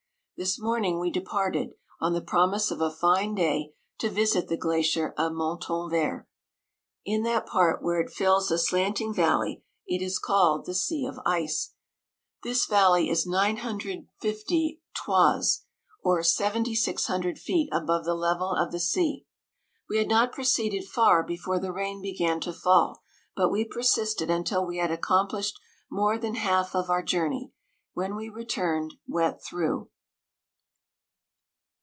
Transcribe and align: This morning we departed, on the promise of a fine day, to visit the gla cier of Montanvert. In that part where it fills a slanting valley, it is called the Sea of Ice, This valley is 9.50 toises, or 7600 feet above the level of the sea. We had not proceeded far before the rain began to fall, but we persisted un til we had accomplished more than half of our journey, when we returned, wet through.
This 0.43 0.59
morning 0.59 0.99
we 0.99 1.11
departed, 1.11 1.73
on 1.99 2.13
the 2.13 2.19
promise 2.21 2.71
of 2.71 2.81
a 2.81 2.89
fine 2.89 3.35
day, 3.35 3.75
to 3.99 4.09
visit 4.09 4.47
the 4.47 4.57
gla 4.57 4.77
cier 4.79 5.13
of 5.15 5.33
Montanvert. 5.33 6.25
In 7.05 7.21
that 7.21 7.45
part 7.45 7.83
where 7.83 8.01
it 8.01 8.09
fills 8.09 8.49
a 8.49 8.57
slanting 8.57 9.13
valley, 9.13 9.63
it 9.85 10.01
is 10.03 10.17
called 10.17 10.65
the 10.65 10.73
Sea 10.73 11.05
of 11.05 11.19
Ice, 11.27 11.75
This 12.41 12.65
valley 12.65 13.07
is 13.07 13.27
9.50 13.27 14.79
toises, 14.95 15.63
or 16.03 16.23
7600 16.23 17.37
feet 17.37 17.69
above 17.71 18.03
the 18.03 18.15
level 18.15 18.49
of 18.51 18.71
the 18.71 18.79
sea. 18.79 19.27
We 19.89 19.99
had 19.99 20.07
not 20.07 20.31
proceeded 20.31 20.87
far 20.87 21.21
before 21.23 21.59
the 21.59 21.71
rain 21.71 22.01
began 22.01 22.39
to 22.39 22.51
fall, 22.51 23.03
but 23.35 23.51
we 23.51 23.63
persisted 23.63 24.31
un 24.31 24.43
til 24.43 24.65
we 24.65 24.79
had 24.79 24.89
accomplished 24.89 25.59
more 25.91 26.17
than 26.17 26.33
half 26.33 26.73
of 26.75 26.89
our 26.89 27.03
journey, 27.03 27.51
when 27.93 28.15
we 28.15 28.27
returned, 28.27 28.95
wet 29.07 29.43
through. 29.43 29.89